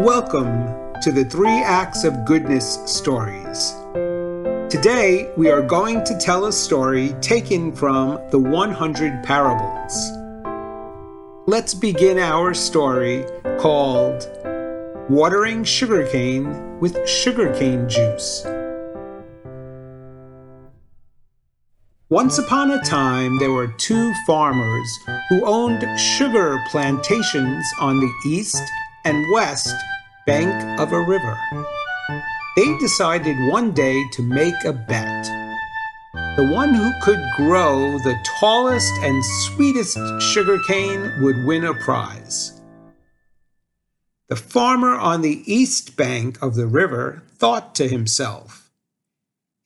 [0.00, 0.64] Welcome
[1.02, 3.74] to the Three Acts of Goodness stories.
[4.70, 10.12] Today, we are going to tell a story taken from the 100 Parables.
[11.48, 13.24] Let's begin our story
[13.58, 14.28] called
[15.10, 18.46] Watering Sugarcane with Sugarcane Juice.
[22.08, 24.88] Once upon a time, there were two farmers
[25.28, 28.62] who owned sugar plantations on the east
[29.04, 29.74] and west
[30.28, 31.38] bank of a river.
[32.54, 35.24] They decided one day to make a bet.
[36.36, 42.60] The one who could grow the tallest and sweetest sugarcane would win a prize.
[44.28, 48.70] The farmer on the east bank of the river thought to himself,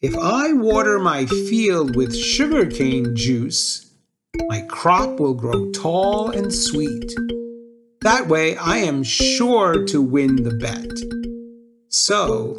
[0.01, 3.93] If I water my field with sugarcane juice,
[4.47, 7.13] my crop will grow tall and sweet.
[8.03, 10.91] That way I am sure to win the bet.
[11.89, 12.57] So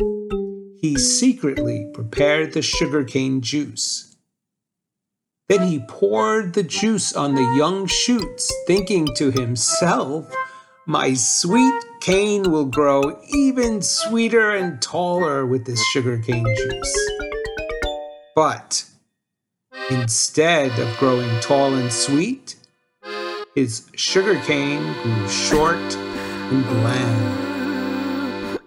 [0.79, 4.15] he secretly prepared the sugarcane juice.
[5.49, 10.33] Then he poured the juice on the young shoots, thinking to himself,
[10.87, 17.09] My sweet cane will grow even sweeter and taller with this sugarcane juice.
[18.33, 18.85] But
[19.89, 22.55] instead of growing tall and sweet,
[23.55, 28.59] his sugar cane grew short and bland.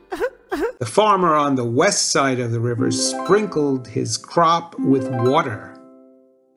[0.79, 5.77] The farmer on the west side of the river sprinkled his crop with water,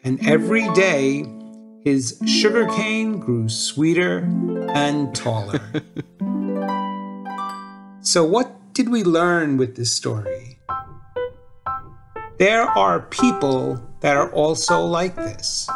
[0.03, 1.25] and every day
[1.83, 4.19] his sugar cane grew sweeter
[4.75, 5.61] and taller.
[8.01, 10.59] so, what did we learn with this story?
[12.37, 15.67] There are people that are also like this.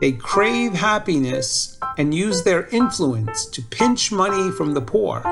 [0.00, 5.22] They crave happiness and use their influence to pinch money from the poor.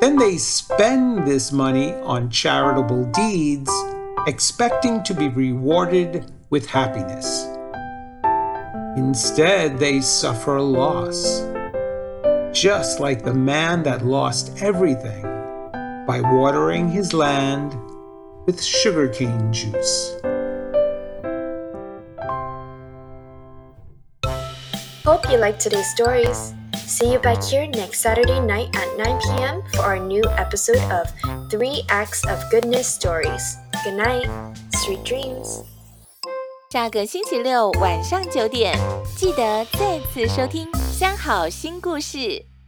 [0.00, 3.70] Then they spend this money on charitable deeds,
[4.26, 7.46] expecting to be rewarded with happiness.
[8.96, 11.42] Instead, they suffer loss,
[12.52, 15.22] just like the man that lost everything
[16.06, 17.74] by watering his land
[18.44, 20.16] with sugarcane juice.
[25.12, 26.54] Hope you liked today's stories.
[26.74, 29.62] See you back here next Saturday night at 9 p.m.
[29.74, 31.06] for our new episode of
[31.50, 33.58] Three Acts of Goodness Stories.
[33.84, 34.26] Good night,
[34.72, 35.66] sweet dreams.
[36.70, 38.74] 下个星期六晚上九点，
[39.14, 42.16] 记得再次收听《三好心故事》，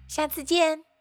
[0.06, 0.93] 下次见。